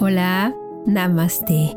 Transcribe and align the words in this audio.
Hola, 0.00 0.54
namaste. 0.86 1.76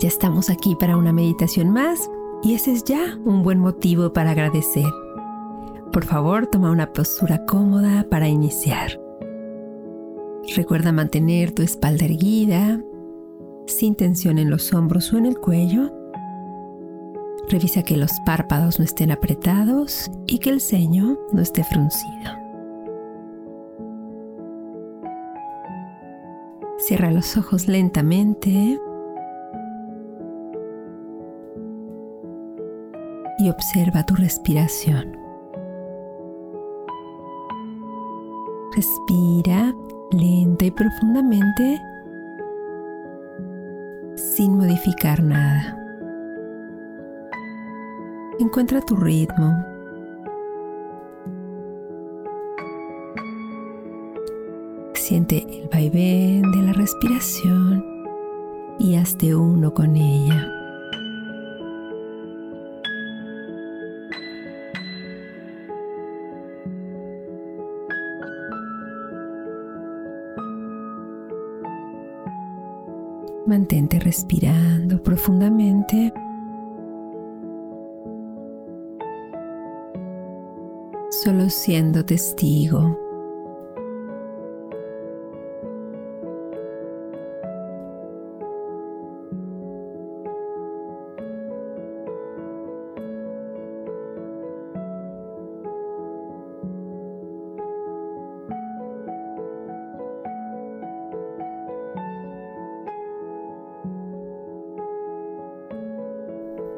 Ya 0.00 0.08
estamos 0.08 0.50
aquí 0.50 0.74
para 0.74 0.96
una 0.96 1.12
meditación 1.12 1.70
más 1.70 2.10
y 2.42 2.54
ese 2.54 2.72
es 2.72 2.82
ya 2.82 3.16
un 3.24 3.44
buen 3.44 3.60
motivo 3.60 4.12
para 4.12 4.32
agradecer. 4.32 4.88
Por 5.92 6.04
favor, 6.04 6.48
toma 6.48 6.72
una 6.72 6.92
postura 6.92 7.46
cómoda 7.46 8.04
para 8.10 8.26
iniciar. 8.26 9.00
Recuerda 10.56 10.90
mantener 10.90 11.52
tu 11.52 11.62
espalda 11.62 12.06
erguida, 12.06 12.82
sin 13.68 13.94
tensión 13.94 14.38
en 14.38 14.50
los 14.50 14.74
hombros 14.74 15.12
o 15.12 15.18
en 15.18 15.26
el 15.26 15.38
cuello. 15.38 15.92
Revisa 17.48 17.84
que 17.84 17.96
los 17.96 18.10
párpados 18.26 18.80
no 18.80 18.84
estén 18.84 19.12
apretados 19.12 20.10
y 20.26 20.40
que 20.40 20.50
el 20.50 20.60
ceño 20.60 21.16
no 21.32 21.40
esté 21.40 21.62
fruncido. 21.62 22.47
Cierra 26.88 27.10
los 27.10 27.36
ojos 27.36 27.68
lentamente 27.68 28.80
y 33.38 33.50
observa 33.50 34.06
tu 34.06 34.14
respiración. 34.14 35.14
Respira 38.74 39.74
lenta 40.12 40.64
y 40.64 40.70
profundamente 40.70 41.78
sin 44.16 44.56
modificar 44.56 45.22
nada. 45.22 45.76
Encuentra 48.38 48.80
tu 48.80 48.96
ritmo 48.96 49.62
El 55.30 55.68
vaivén 55.70 56.40
de 56.52 56.62
la 56.62 56.72
respiración 56.72 57.84
y 58.78 58.94
hazte 58.94 59.34
uno 59.34 59.74
con 59.74 59.94
ella. 59.94 60.50
Mantente 73.46 73.98
respirando 74.00 75.02
profundamente. 75.02 76.10
Solo 81.10 81.50
siendo 81.50 82.02
testigo 82.02 83.07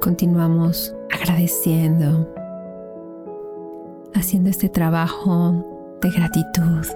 continuamos 0.00 0.94
agradeciendo, 1.10 2.26
haciendo 4.14 4.48
este 4.50 4.68
trabajo 4.68 5.64
de 6.00 6.10
gratitud, 6.10 6.86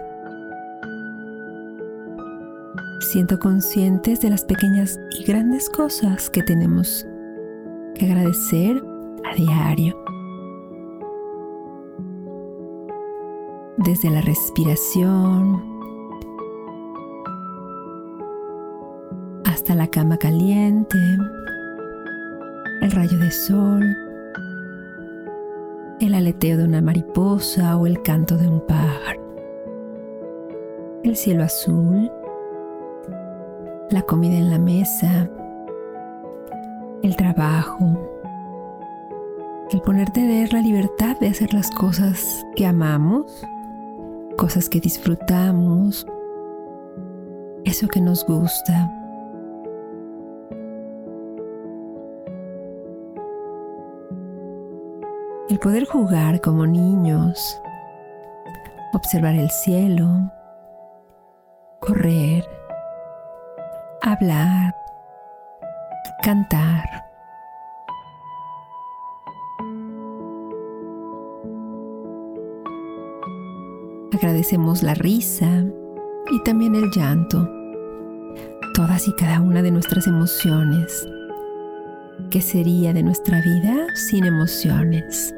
siendo 3.00 3.38
conscientes 3.38 4.20
de 4.20 4.30
las 4.30 4.44
pequeñas 4.44 4.98
y 5.18 5.24
grandes 5.24 5.68
cosas 5.68 6.30
que 6.30 6.42
tenemos 6.42 7.06
que 7.94 8.06
agradecer 8.06 8.82
a 9.30 9.34
diario. 9.34 9.96
Desde 13.76 14.08
la 14.08 14.22
respiración 14.22 15.62
hasta 19.44 19.74
la 19.74 19.88
cama 19.88 20.16
caliente 20.16 20.98
el 22.84 22.90
rayo 22.90 23.18
de 23.18 23.30
sol, 23.30 23.96
el 26.00 26.14
aleteo 26.14 26.58
de 26.58 26.64
una 26.64 26.82
mariposa 26.82 27.78
o 27.78 27.86
el 27.86 28.02
canto 28.02 28.36
de 28.36 28.46
un 28.46 28.60
pájaro, 28.60 29.22
el 31.02 31.16
cielo 31.16 31.44
azul, 31.44 32.12
la 33.88 34.02
comida 34.02 34.34
en 34.34 34.50
la 34.50 34.58
mesa, 34.58 35.30
el 37.02 37.16
trabajo, 37.16 37.98
el 39.70 39.80
poder 39.80 40.10
tener 40.10 40.52
la 40.52 40.60
libertad 40.60 41.18
de 41.20 41.28
hacer 41.28 41.54
las 41.54 41.70
cosas 41.70 42.44
que 42.54 42.66
amamos, 42.66 43.46
cosas 44.36 44.68
que 44.68 44.80
disfrutamos, 44.80 46.06
eso 47.64 47.88
que 47.88 48.02
nos 48.02 48.26
gusta. 48.26 49.03
Poder 55.64 55.86
jugar 55.86 56.42
como 56.42 56.66
niños, 56.66 57.58
observar 58.92 59.34
el 59.34 59.48
cielo, 59.48 60.30
correr, 61.80 62.46
hablar, 64.02 64.76
cantar. 66.22 66.84
Agradecemos 74.12 74.82
la 74.82 74.92
risa 74.92 75.64
y 76.30 76.42
también 76.44 76.74
el 76.74 76.90
llanto, 76.90 77.48
todas 78.74 79.08
y 79.08 79.14
cada 79.14 79.40
una 79.40 79.62
de 79.62 79.70
nuestras 79.70 80.06
emociones. 80.08 81.08
¿Qué 82.30 82.42
sería 82.42 82.92
de 82.92 83.02
nuestra 83.02 83.40
vida 83.40 83.86
sin 83.94 84.26
emociones? 84.26 85.34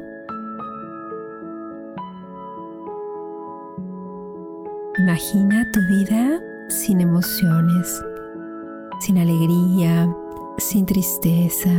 Imagina 4.99 5.69
tu 5.71 5.79
vida 5.81 6.41
sin 6.69 7.01
emociones, 7.01 8.03
sin 8.99 9.19
alegría, 9.19 10.11
sin 10.57 10.87
tristeza. 10.87 11.69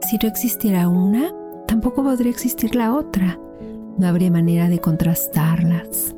Si 0.00 0.16
no 0.22 0.26
existiera 0.26 0.88
una, 0.88 1.30
tampoco 1.66 2.02
podría 2.02 2.30
existir 2.30 2.74
la 2.74 2.94
otra. 2.94 3.38
No 3.98 4.06
habría 4.06 4.30
manera 4.30 4.70
de 4.70 4.78
contrastarlas. 4.78 6.16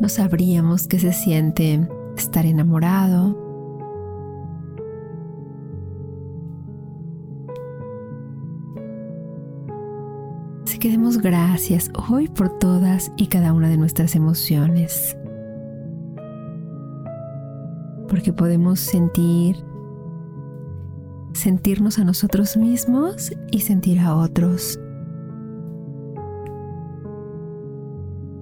No 0.00 0.08
sabríamos 0.08 0.88
qué 0.88 0.98
se 0.98 1.12
siente 1.12 1.86
estar 2.16 2.46
enamorado, 2.46 3.45
que 10.86 10.92
demos 10.92 11.18
gracias 11.18 11.90
hoy 12.08 12.28
por 12.28 12.60
todas 12.60 13.10
y 13.16 13.26
cada 13.26 13.52
una 13.52 13.68
de 13.68 13.76
nuestras 13.76 14.14
emociones. 14.14 15.16
Porque 18.08 18.32
podemos 18.32 18.78
sentir, 18.78 19.56
sentirnos 21.32 21.98
a 21.98 22.04
nosotros 22.04 22.56
mismos 22.56 23.32
y 23.50 23.62
sentir 23.62 23.98
a 23.98 24.14
otros. 24.14 24.78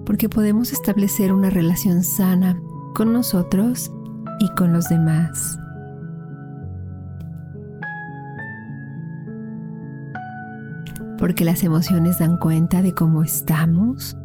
Porque 0.05 0.29
podemos 0.29 0.71
establecer 0.71 1.33
una 1.33 1.49
relación 1.49 2.03
sana 2.03 2.61
con 2.93 3.11
nosotros 3.11 3.91
y 4.39 4.53
con 4.53 4.71
los 4.71 4.87
demás. 4.87 5.57
Porque 11.17 11.45
las 11.45 11.63
emociones 11.63 12.19
dan 12.19 12.37
cuenta 12.37 12.81
de 12.81 12.93
cómo 12.93 13.23
estamos, 13.23 14.17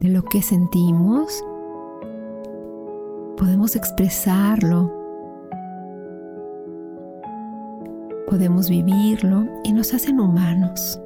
de 0.00 0.08
lo 0.08 0.22
que 0.24 0.42
sentimos. 0.42 1.42
Podemos 3.36 3.74
expresarlo, 3.76 4.92
podemos 8.28 8.70
vivirlo 8.70 9.46
y 9.64 9.72
nos 9.72 9.92
hacen 9.92 10.20
humanos. 10.20 11.00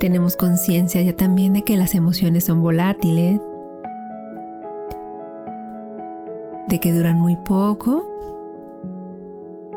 Tenemos 0.00 0.36
conciencia 0.36 1.00
ya 1.00 1.16
también 1.16 1.54
de 1.54 1.62
que 1.62 1.76
las 1.76 1.94
emociones 1.94 2.44
son 2.44 2.60
volátiles 2.60 3.40
de 6.74 6.80
que 6.80 6.92
duran 6.92 7.20
muy 7.20 7.36
poco 7.36 8.04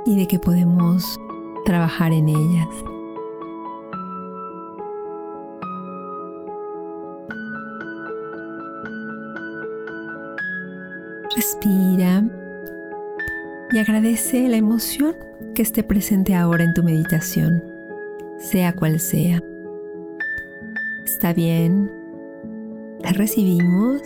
y 0.04 0.16
de 0.16 0.26
que 0.26 0.40
podemos 0.40 1.20
trabajar 1.64 2.12
en 2.12 2.28
ellas. 2.28 2.68
Respira 11.36 12.24
y 13.70 13.78
agradece 13.78 14.50
la 14.50 14.58
emoción 14.58 15.16
que 15.54 15.62
esté 15.62 15.84
presente 15.84 16.34
ahora 16.34 16.64
en 16.64 16.74
tu 16.74 16.82
meditación, 16.82 17.64
sea 18.40 18.74
cual 18.74 19.00
sea. 19.00 19.40
Está 21.06 21.32
bien, 21.32 21.92
la 23.04 23.12
recibimos, 23.12 24.02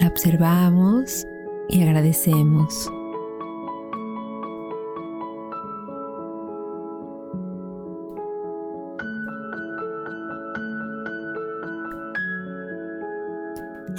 la 0.00 0.08
observamos 0.08 1.26
y 1.72 1.82
agradecemos. 1.82 2.92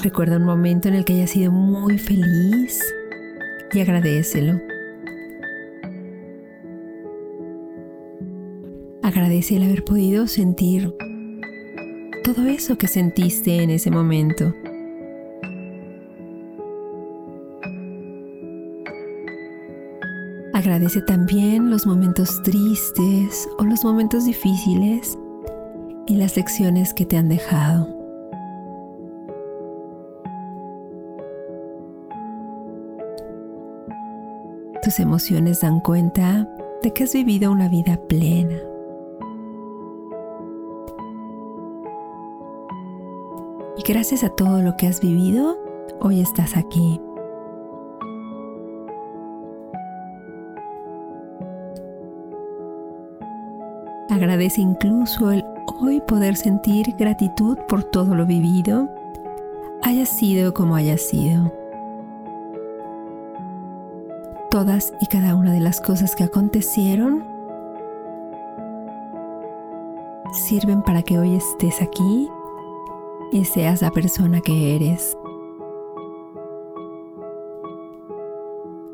Recuerda 0.04 0.38
un 0.38 0.46
momento 0.46 0.90
en 0.90 0.96
el 0.96 1.06
que 1.06 1.14
hayas 1.14 1.32
sido 1.32 1.52
muy 1.52 1.98
feliz 1.98 2.80
y 3.74 3.80
agradecelo. 3.80 4.60
Agradece 9.02 9.58
el 9.58 9.64
haber 9.64 9.84
podido 9.84 10.28
sentir 10.28 10.94
todo 12.24 12.46
eso 12.48 12.78
que 12.78 12.88
sentiste 12.88 13.64
en 13.64 13.70
ese 13.70 13.90
momento. 13.90 14.54
Agradece 20.64 21.02
también 21.02 21.70
los 21.70 21.86
momentos 21.86 22.42
tristes 22.42 23.50
o 23.58 23.66
los 23.66 23.84
momentos 23.84 24.24
difíciles 24.24 25.20
y 26.08 26.16
las 26.16 26.38
lecciones 26.38 26.94
que 26.94 27.06
te 27.06 27.18
han 27.18 27.28
dejado. 27.28 27.86
Tus 34.82 35.02
emociones 35.02 35.60
dan 35.60 35.82
cuenta 35.82 36.50
de 36.82 36.94
que 36.94 37.04
has 37.04 37.14
vivido 37.14 37.52
una 37.52 37.68
vida 37.68 38.00
plena. 38.08 38.56
Y 43.78 43.84
gracias 43.86 44.24
a 44.24 44.30
todo 44.30 44.62
lo 44.62 44.78
que 44.78 44.88
has 44.88 45.02
vivido, 45.02 45.58
hoy 46.00 46.22
estás 46.22 46.56
aquí. 46.56 47.02
Agradece 54.14 54.62
incluso 54.62 55.32
el 55.32 55.44
hoy 55.82 56.00
poder 56.00 56.36
sentir 56.36 56.96
gratitud 57.00 57.58
por 57.68 57.84
todo 57.84 58.14
lo 58.14 58.28
vivido, 58.28 58.88
haya 59.82 60.06
sido 60.06 60.54
como 60.54 60.76
haya 60.76 61.00
sido 61.00 61.52
todas 64.52 64.94
y 65.02 65.08
cada 65.08 65.34
una 65.34 65.52
de 65.52 65.62
las 65.62 65.82
cosas 65.82 66.16
que 66.16 66.26
acontecieron 66.26 67.26
sirven 70.32 70.84
para 70.84 71.02
que 71.02 71.18
hoy 71.18 71.36
estés 71.36 71.82
aquí 71.82 72.30
y 73.32 73.46
seas 73.46 73.82
la 73.82 73.90
persona 73.90 74.42
que 74.42 74.76
eres. 74.76 75.18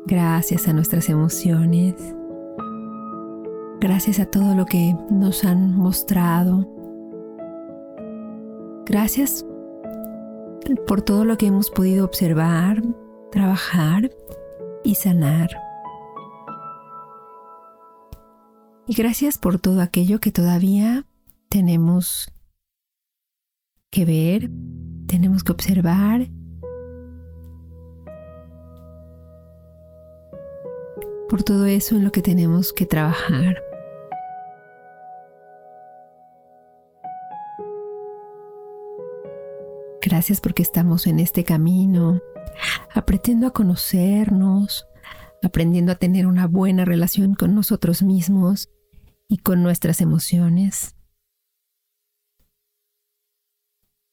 Gracias 0.06 0.66
a 0.66 0.72
nuestras 0.72 1.10
emociones. 1.10 2.16
Gracias 3.80 4.20
a 4.20 4.26
todo 4.26 4.54
lo 4.54 4.66
que 4.66 4.94
nos 5.10 5.42
han 5.42 5.74
mostrado. 5.74 6.68
Gracias 8.84 9.46
por 10.86 11.00
todo 11.00 11.24
lo 11.24 11.38
que 11.38 11.46
hemos 11.46 11.70
podido 11.70 12.04
observar, 12.04 12.82
trabajar 13.32 14.10
y 14.84 14.96
sanar. 14.96 15.48
Y 18.86 18.94
gracias 18.94 19.38
por 19.38 19.58
todo 19.58 19.80
aquello 19.80 20.20
que 20.20 20.30
todavía 20.30 21.06
tenemos 21.48 22.30
que 23.90 24.04
ver, 24.04 24.50
tenemos 25.06 25.42
que 25.42 25.52
observar. 25.52 26.28
Por 31.30 31.42
todo 31.44 31.64
eso 31.64 31.96
en 31.96 32.04
lo 32.04 32.12
que 32.12 32.20
tenemos 32.20 32.74
que 32.74 32.84
trabajar. 32.84 33.69
Gracias 40.10 40.40
porque 40.40 40.62
estamos 40.62 41.06
en 41.06 41.20
este 41.20 41.44
camino 41.44 42.20
aprendiendo 42.92 43.46
a 43.46 43.52
conocernos, 43.52 44.88
aprendiendo 45.40 45.92
a 45.92 45.94
tener 45.94 46.26
una 46.26 46.48
buena 46.48 46.84
relación 46.84 47.34
con 47.34 47.54
nosotros 47.54 48.02
mismos 48.02 48.70
y 49.28 49.38
con 49.38 49.62
nuestras 49.62 50.00
emociones. 50.00 50.96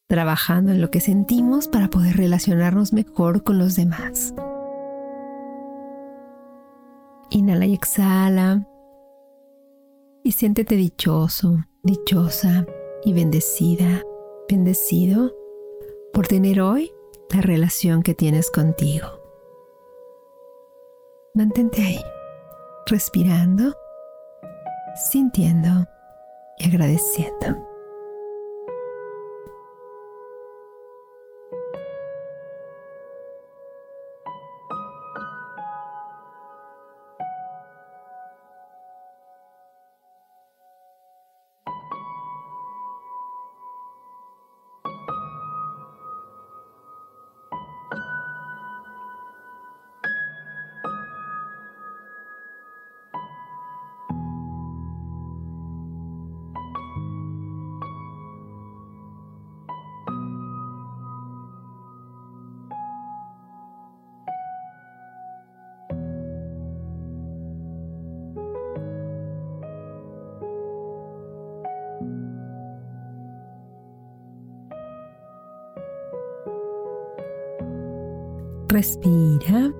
Trabajando 0.07 0.71
en 0.71 0.81
lo 0.81 0.91
que 0.91 0.99
sentimos 0.99 1.67
para 1.67 1.89
poder 1.89 2.15
relacionarnos 2.15 2.93
mejor 2.93 3.43
con 3.43 3.57
los 3.57 3.75
demás. 3.75 4.35
Inhala 7.31 7.65
y 7.65 7.73
exhala. 7.73 8.67
Y 10.23 10.33
siéntete 10.33 10.75
dichoso, 10.75 11.57
dichosa 11.81 12.67
y 13.03 13.13
bendecida, 13.13 14.03
bendecido 14.47 15.36
por 16.17 16.27
tener 16.27 16.61
hoy 16.61 16.91
la 17.29 17.41
relación 17.41 18.01
que 18.01 18.15
tienes 18.15 18.49
contigo. 18.49 19.21
Mantente 21.35 21.83
ahí, 21.83 22.01
respirando, 22.87 23.75
sintiendo 25.11 25.85
y 26.57 26.69
agradeciendo. 26.69 27.66
Respira. 78.77 79.73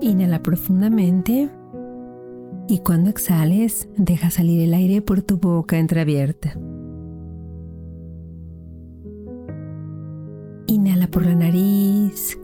Inhala 0.00 0.42
profundamente 0.42 1.48
y 2.66 2.78
cuando 2.80 3.08
exhales 3.08 3.88
deja 3.96 4.30
salir 4.30 4.62
el 4.62 4.74
aire 4.74 5.00
por 5.00 5.22
tu 5.22 5.36
boca 5.36 5.78
entreabierta. 5.78 6.58
Inhala 10.66 11.06
por 11.06 11.24
la 11.24 11.36
nariz 11.36 12.41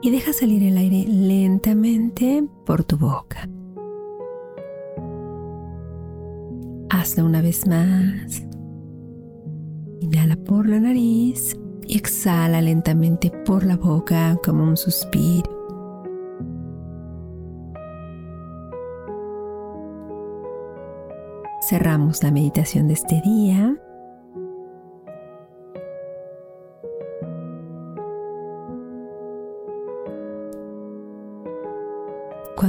y 0.00 0.10
deja 0.10 0.32
salir 0.32 0.62
el 0.62 0.76
aire 0.76 1.04
lentamente 1.08 2.44
por 2.64 2.84
tu 2.84 2.96
boca. 2.96 3.48
Hazlo 6.90 7.24
una 7.24 7.42
vez 7.42 7.66
más. 7.66 8.44
Inhala 10.00 10.36
por 10.36 10.68
la 10.68 10.80
nariz 10.80 11.56
y 11.86 11.96
exhala 11.96 12.60
lentamente 12.60 13.30
por 13.44 13.64
la 13.64 13.76
boca 13.76 14.38
como 14.44 14.64
un 14.64 14.76
suspiro. 14.76 15.58
Cerramos 21.68 22.22
la 22.22 22.30
meditación 22.30 22.88
de 22.88 22.94
este 22.94 23.20
día 23.22 23.76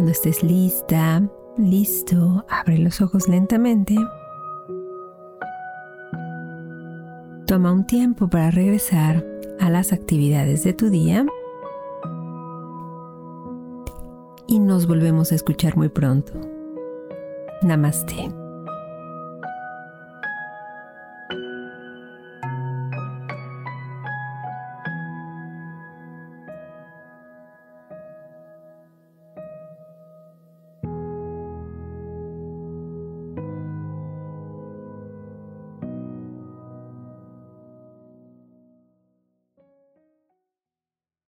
Estés 0.10 0.42
lista, 0.42 1.22
listo, 1.56 2.44
abre 2.50 2.80
los 2.80 3.00
ojos 3.00 3.28
lentamente. 3.28 3.96
Toma 7.46 7.72
un 7.72 7.86
tiempo 7.86 8.28
para 8.28 8.50
regresar 8.50 9.24
a 9.60 9.70
las 9.70 9.94
actividades 9.94 10.64
de 10.64 10.74
tu 10.74 10.90
día 10.90 11.28
y 14.48 14.58
nos 14.58 14.88
volvemos 14.88 15.32
a 15.32 15.36
escuchar 15.36 15.78
muy 15.78 15.90
pronto. 15.90 16.34
Namaste. 17.62 18.39